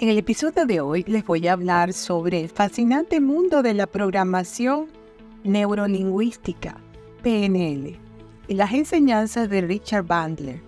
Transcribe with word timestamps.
En 0.00 0.08
el 0.08 0.18
episodio 0.18 0.64
de 0.64 0.80
hoy 0.80 1.02
les 1.08 1.26
voy 1.26 1.48
a 1.48 1.54
hablar 1.54 1.92
sobre 1.92 2.40
el 2.40 2.48
fascinante 2.48 3.20
mundo 3.20 3.64
de 3.64 3.74
la 3.74 3.88
programación 3.88 4.86
neurolingüística, 5.42 6.76
PNL, 7.24 7.98
y 8.46 8.54
las 8.54 8.72
enseñanzas 8.74 9.50
de 9.50 9.60
Richard 9.60 10.04
Bandler 10.04 10.60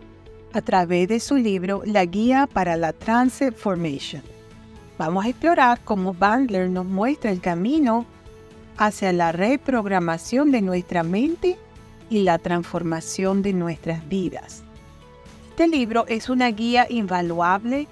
a 0.53 0.61
través 0.63 1.07
de 1.07 1.21
su 1.21 1.37
libro 1.37 1.83
La 1.85 2.07
Guía 2.07 2.49
para 2.53 2.77
la 2.77 2.93
Transformation. 2.93 4.23
Vamos 4.99 5.25
a 5.25 5.29
explorar 5.29 5.79
cómo 5.85 6.13
Bandler 6.13 6.69
nos 6.69 6.87
muestra 6.87 7.31
el 7.31 7.41
camino 7.41 8.07
hacia 8.79 9.13
la 9.13 9.31
reprogramación 9.31 10.51
de 10.51 10.61
nuestra 10.61 11.05
mente 11.05 11.57
y 12.09 12.25
la 12.25 12.39
transformación 12.39 13.43
de 13.43 13.53
nuestras 13.53 14.09
vidas. 14.09 14.65
Este 15.51 15.69
libro 15.69 16.05
es 16.09 16.29
una 16.29 16.49
guía 16.49 16.89
invaluable 16.91 17.87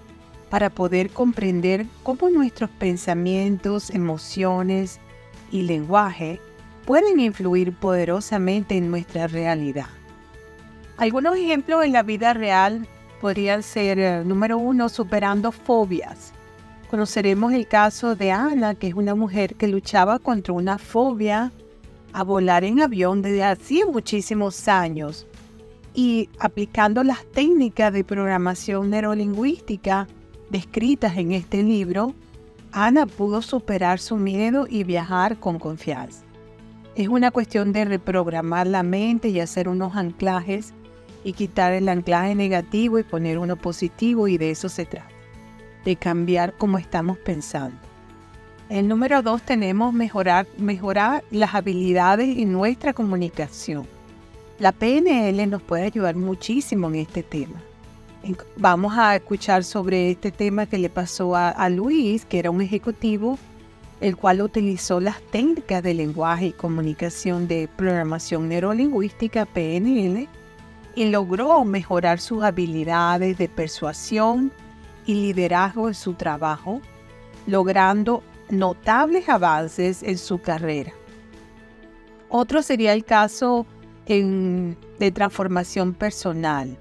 para 0.51 0.71
poder 0.71 1.11
comprender 1.11 1.86
cómo 2.03 2.31
nuestros 2.31 2.71
pensamientos, 2.71 3.91
emociones 3.91 5.00
y 5.50 5.63
lenguaje 5.63 6.41
pueden 6.85 7.21
influir 7.21 7.75
poderosamente 7.75 8.77
en 8.77 8.91
nuestra 8.91 9.27
realidad. 9.27 9.89
Algunos 10.96 11.36
ejemplos 11.36 11.85
en 11.85 11.93
la 11.93 12.03
vida 12.03 12.32
real 12.32 12.89
podrían 13.21 13.63
ser, 13.63 13.99
eh, 13.99 14.25
número 14.25 14.58
uno, 14.58 14.89
superando 14.89 15.53
fobias. 15.53 16.32
Conoceremos 16.91 17.53
el 17.53 17.69
caso 17.69 18.17
de 18.17 18.33
Ana, 18.33 18.75
que 18.75 18.89
es 18.89 18.94
una 18.94 19.14
mujer 19.14 19.55
que 19.55 19.69
luchaba 19.69 20.19
contra 20.19 20.55
una 20.55 20.79
fobia 20.79 21.53
a 22.13 22.25
volar 22.25 22.64
en 22.64 22.80
avión 22.80 23.21
desde 23.21 23.44
hace 23.44 23.85
muchísimos 23.85 24.67
años 24.69 25.27
y 25.94 26.29
aplicando 26.39 27.05
las 27.05 27.25
técnicas 27.27 27.93
de 27.93 28.05
programación 28.05 28.91
neurolingüística 28.91 30.07
descritas 30.50 31.16
en 31.16 31.32
este 31.32 31.62
libro, 31.62 32.14
Ana 32.72 33.06
pudo 33.06 33.42
superar 33.42 33.98
su 33.98 34.16
miedo 34.16 34.66
y 34.68 34.84
viajar 34.84 35.38
con 35.38 35.58
confianza. 35.58 36.22
Es 36.96 37.08
una 37.08 37.30
cuestión 37.30 37.72
de 37.72 37.84
reprogramar 37.84 38.66
la 38.66 38.82
mente 38.82 39.28
y 39.28 39.40
hacer 39.40 39.68
unos 39.68 39.96
anclajes 39.96 40.74
y 41.24 41.32
quitar 41.32 41.72
el 41.72 41.88
anclaje 41.88 42.34
negativo 42.34 42.98
y 42.98 43.05
poner 43.05 43.38
uno 43.38 43.56
positivo 43.56 44.28
y 44.28 44.38
de 44.38 44.50
eso 44.50 44.68
se 44.68 44.84
trata, 44.84 45.08
de 45.84 45.96
cambiar 45.96 46.55
cómo 46.56 46.78
estamos 46.78 47.18
pensando. 47.18 47.78
El 48.68 48.86
número 48.86 49.22
dos 49.22 49.42
tenemos 49.42 49.94
mejorar, 49.94 50.46
mejorar 50.58 51.24
las 51.30 51.55
habilidades 51.55 52.36
en 52.36 52.52
nuestra 52.52 52.92
comunicación. 52.92 53.86
La 54.58 54.72
PNL 54.72 55.48
nos 55.48 55.62
puede 55.62 55.84
ayudar 55.84 56.16
muchísimo 56.16 56.88
en 56.88 56.96
este 56.96 57.22
tema. 57.22 57.62
Vamos 58.56 58.94
a 58.98 59.16
escuchar 59.16 59.62
sobre 59.62 60.11
este 60.11 60.33
tema 60.33 60.66
que 60.66 60.78
le 60.78 60.91
pasó 60.91 61.36
a, 61.36 61.69
Luis, 61.69 62.24
que 62.24 62.41
era 62.41 62.50
un 62.50 62.61
ejecutivo, 62.61 63.38
el 64.00 64.16
cual 64.16 64.42
utilizó 64.42 65.00
las 65.00 65.20
técnicas 65.30 65.83
de 65.83 65.94
lenguaje 65.94 66.46
y 66.46 66.52
comunicación 66.52 67.46
de 67.46 67.69
programación 67.77 68.48
neurolingüística, 68.48 69.46
PNL, 69.46 70.28
y 70.96 71.05
logró 71.11 71.64
mejorar 71.64 72.19
sus 72.19 72.42
habilidades 72.42 73.39
de 73.39 73.48
persuasión 73.48 74.52
y 75.06 75.14
liderazgo 75.14 75.86
en 75.89 75.94
su 75.94 76.14
trabajo, 76.14 76.80
logrando 77.46 78.24
notables 78.50 79.28
avances 79.28 80.02
en 80.02 80.19
su 80.19 80.41
carrera. 80.41 80.92
Otro 82.28 82.62
sería 82.62 82.92
el 82.92 83.05
caso 83.05 83.64
de 84.06 85.12
transformación 85.12 85.94
personal 85.94 86.77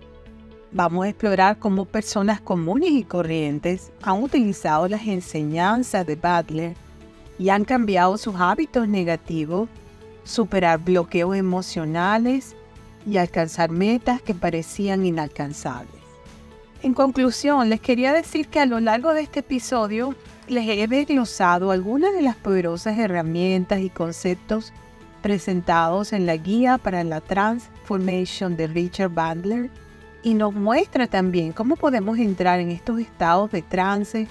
Vamos 0.72 1.06
a 1.06 1.10
explorar 1.10 1.60
cómo 1.60 1.86
personas 1.86 2.42
comunes 2.42 2.92
y 2.92 3.04
corrientes 3.04 3.92
han 4.02 4.22
utilizado 4.22 4.88
las 4.90 5.08
enseñanzas 5.08 6.06
de 6.06 6.16
Butler 6.16 6.76
y 7.40 7.50
han 7.50 7.64
cambiado 7.64 8.18
sus 8.18 8.36
hábitos 8.36 8.88
negativos, 8.88 9.70
superar 10.26 10.80
bloqueos 10.80 11.38
emocionales 11.38 12.54
y 13.06 13.16
alcanzar 13.16 13.70
metas 13.70 14.22
que 14.22 14.34
parecían 14.34 15.06
inalcanzables. 15.06 16.02
En 16.84 16.94
conclusión, 16.94 17.70
les 17.70 17.80
quería 17.80 18.12
decir 18.12 18.50
que 18.50 18.60
a 18.60 18.66
lo 18.66 18.82
largo 18.82 19.14
de 19.14 19.22
este 19.22 19.40
episodio 19.40 20.16
les 20.50 20.68
he 20.68 20.86
desglosado 20.88 21.72
algunas 21.72 22.14
de 22.14 22.22
las 22.22 22.36
poderosas 22.36 22.98
herramientas 23.00 23.80
y 23.80 23.90
conceptos 23.90 24.74
presentados 25.22 26.12
en 26.12 26.26
la 26.26 26.36
guía 26.36 26.78
para 26.78 27.06
la 27.06 27.22
transformation 27.22 28.58
de 28.58 28.68
Richard 28.68 29.10
Bandler 29.10 29.72
y 30.28 30.34
nos 30.34 30.54
muestra 30.54 31.08
también 31.08 31.54
cómo 31.54 31.78
podemos 31.78 32.20
entrar 32.20 32.60
en 32.60 32.70
estos 32.70 33.00
estados 33.00 33.50
de 33.50 33.62
trance 33.62 34.28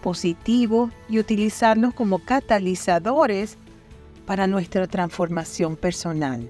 positivos 0.00 0.92
y 1.08 1.18
utilizarlos 1.18 1.94
como 1.94 2.20
catalizadores 2.20 3.58
para 4.24 4.46
nuestra 4.46 4.86
transformación 4.86 5.74
personal. 5.74 6.48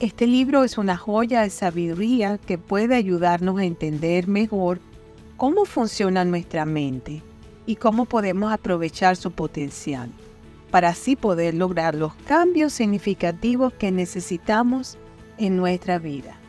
Este 0.00 0.26
libro 0.26 0.64
es 0.64 0.76
una 0.76 0.96
joya 0.96 1.42
de 1.42 1.50
sabiduría 1.50 2.36
que 2.38 2.58
puede 2.58 2.96
ayudarnos 2.96 3.60
a 3.60 3.64
entender 3.64 4.26
mejor 4.26 4.80
cómo 5.36 5.64
funciona 5.64 6.24
nuestra 6.24 6.64
mente 6.64 7.22
y 7.64 7.76
cómo 7.76 8.06
podemos 8.06 8.52
aprovechar 8.52 9.14
su 9.14 9.30
potencial 9.30 10.10
para 10.72 10.88
así 10.88 11.14
poder 11.14 11.54
lograr 11.54 11.94
los 11.94 12.12
cambios 12.26 12.72
significativos 12.72 13.72
que 13.72 13.92
necesitamos 13.92 14.98
en 15.38 15.56
nuestra 15.56 16.00
vida. 16.00 16.40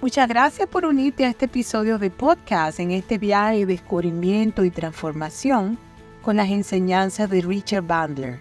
Muchas 0.00 0.28
gracias 0.28 0.68
por 0.68 0.86
unirte 0.86 1.24
a 1.24 1.28
este 1.28 1.46
episodio 1.46 1.98
de 1.98 2.08
podcast 2.08 2.78
en 2.78 2.92
este 2.92 3.18
viaje 3.18 3.58
de 3.58 3.66
descubrimiento 3.66 4.62
y 4.62 4.70
transformación 4.70 5.76
con 6.22 6.36
las 6.36 6.50
enseñanzas 6.50 7.28
de 7.28 7.40
Richard 7.40 7.82
Bandler. 7.82 8.38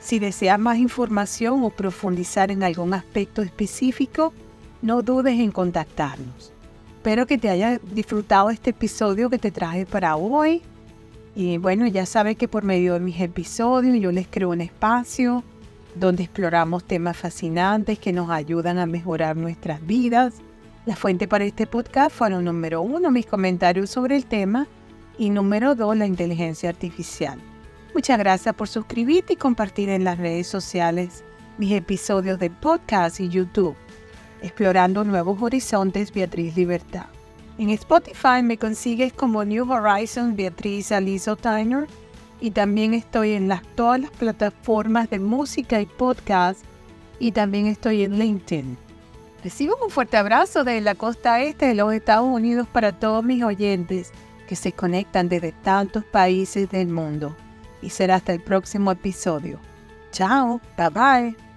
Si 0.00 0.18
deseas 0.18 0.58
más 0.58 0.78
información 0.78 1.62
o 1.62 1.68
profundizar 1.68 2.50
en 2.50 2.62
algún 2.62 2.94
aspecto 2.94 3.42
específico, 3.42 4.32
no 4.80 5.02
dudes 5.02 5.38
en 5.38 5.50
contactarnos. 5.50 6.54
Espero 6.96 7.26
que 7.26 7.36
te 7.36 7.50
haya 7.50 7.78
disfrutado 7.92 8.48
este 8.48 8.70
episodio 8.70 9.28
que 9.28 9.38
te 9.38 9.50
traje 9.50 9.84
para 9.84 10.16
hoy. 10.16 10.62
Y 11.36 11.58
bueno, 11.58 11.86
ya 11.86 12.06
sabes 12.06 12.38
que 12.38 12.48
por 12.48 12.64
medio 12.64 12.94
de 12.94 13.00
mis 13.00 13.20
episodios 13.20 14.00
yo 14.00 14.10
les 14.10 14.26
creo 14.26 14.48
un 14.48 14.62
espacio 14.62 15.44
donde 15.94 16.22
exploramos 16.22 16.82
temas 16.84 17.18
fascinantes 17.18 17.98
que 17.98 18.14
nos 18.14 18.30
ayudan 18.30 18.78
a 18.78 18.86
mejorar 18.86 19.36
nuestras 19.36 19.86
vidas 19.86 20.40
la 20.88 20.96
fuente 20.96 21.28
para 21.28 21.44
este 21.44 21.66
podcast 21.66 22.16
fueron 22.16 22.46
número 22.46 22.80
uno, 22.80 23.10
mis 23.10 23.26
comentarios 23.26 23.90
sobre 23.90 24.16
el 24.16 24.24
tema 24.24 24.66
y 25.18 25.28
número 25.28 25.74
dos, 25.74 25.94
la 25.94 26.06
inteligencia 26.06 26.70
artificial. 26.70 27.38
Muchas 27.92 28.18
gracias 28.18 28.54
por 28.54 28.68
suscribirte 28.68 29.34
y 29.34 29.36
compartir 29.36 29.90
en 29.90 30.02
las 30.02 30.16
redes 30.16 30.46
sociales 30.46 31.24
mis 31.58 31.72
episodios 31.72 32.38
de 32.38 32.48
podcast 32.48 33.20
y 33.20 33.28
YouTube. 33.28 33.76
Explorando 34.40 35.04
Nuevos 35.04 35.42
Horizontes, 35.42 36.10
Beatriz 36.10 36.56
Libertad. 36.56 37.04
En 37.58 37.68
Spotify 37.68 38.42
me 38.42 38.56
consigues 38.56 39.12
como 39.12 39.44
New 39.44 39.70
Horizons 39.70 40.36
Beatriz 40.36 40.90
Aliso 40.90 41.36
Tyner 41.36 41.86
y 42.40 42.52
también 42.52 42.94
estoy 42.94 43.32
en 43.32 43.46
las, 43.46 43.62
todas 43.74 44.00
las 44.00 44.10
plataformas 44.12 45.10
de 45.10 45.18
música 45.18 45.82
y 45.82 45.84
podcast 45.86 46.64
y 47.18 47.32
también 47.32 47.66
estoy 47.66 48.04
en 48.04 48.18
LinkedIn. 48.18 48.87
Recibo 49.42 49.76
un 49.82 49.90
fuerte 49.90 50.16
abrazo 50.16 50.64
de 50.64 50.80
la 50.80 50.94
costa 50.94 51.42
este 51.42 51.66
de 51.66 51.74
los 51.74 51.92
Estados 51.92 52.26
Unidos 52.26 52.66
para 52.66 52.92
todos 52.92 53.24
mis 53.24 53.42
oyentes 53.44 54.12
que 54.48 54.56
se 54.56 54.72
conectan 54.72 55.28
desde 55.28 55.52
tantos 55.52 56.04
países 56.04 56.68
del 56.70 56.88
mundo. 56.88 57.36
Y 57.80 57.90
será 57.90 58.16
hasta 58.16 58.32
el 58.32 58.40
próximo 58.40 58.90
episodio. 58.90 59.60
Chao, 60.10 60.60
bye 60.76 60.88
bye. 60.88 61.47